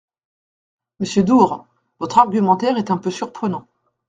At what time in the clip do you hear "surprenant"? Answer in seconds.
3.11-3.67